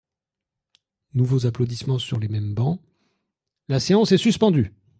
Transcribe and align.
(Nouveaux 1.13 1.45
applaudissements 1.45 1.99
sur 1.99 2.19
les 2.19 2.27
mêmes 2.27 2.55
bancs.) 2.55 2.81
La 3.67 3.79
séance 3.79 4.11
est 4.11 4.17
suspendue. 4.17 4.73